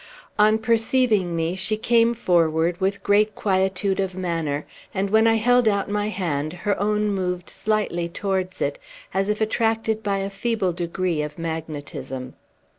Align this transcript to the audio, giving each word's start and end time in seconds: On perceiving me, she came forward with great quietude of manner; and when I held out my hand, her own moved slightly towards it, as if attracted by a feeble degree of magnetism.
On 0.39 0.57
perceiving 0.57 1.35
me, 1.35 1.55
she 1.55 1.77
came 1.77 2.15
forward 2.15 2.81
with 2.81 3.03
great 3.03 3.35
quietude 3.35 3.99
of 3.99 4.15
manner; 4.15 4.65
and 4.95 5.11
when 5.11 5.27
I 5.27 5.35
held 5.35 5.67
out 5.67 5.91
my 5.91 6.09
hand, 6.09 6.53
her 6.65 6.75
own 6.81 7.11
moved 7.13 7.51
slightly 7.51 8.09
towards 8.09 8.63
it, 8.63 8.79
as 9.13 9.29
if 9.29 9.41
attracted 9.41 10.01
by 10.01 10.17
a 10.17 10.31
feeble 10.31 10.73
degree 10.73 11.21
of 11.21 11.37
magnetism. 11.37 12.33